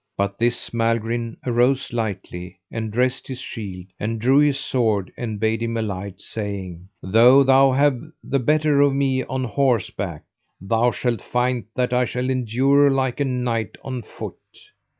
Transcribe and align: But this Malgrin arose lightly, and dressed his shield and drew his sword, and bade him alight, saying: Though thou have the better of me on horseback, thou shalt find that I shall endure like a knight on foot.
But 0.17 0.39
this 0.39 0.71
Malgrin 0.73 1.37
arose 1.45 1.93
lightly, 1.93 2.57
and 2.71 2.89
dressed 2.91 3.27
his 3.27 3.37
shield 3.37 3.85
and 3.99 4.19
drew 4.19 4.39
his 4.39 4.59
sword, 4.59 5.11
and 5.15 5.39
bade 5.39 5.61
him 5.61 5.77
alight, 5.77 6.19
saying: 6.21 6.89
Though 7.03 7.43
thou 7.43 7.73
have 7.73 8.01
the 8.23 8.39
better 8.39 8.81
of 8.81 8.95
me 8.95 9.23
on 9.23 9.43
horseback, 9.43 10.23
thou 10.59 10.89
shalt 10.89 11.21
find 11.21 11.65
that 11.75 11.93
I 11.93 12.05
shall 12.05 12.31
endure 12.31 12.89
like 12.89 13.19
a 13.19 13.25
knight 13.25 13.77
on 13.83 14.01
foot. 14.01 14.39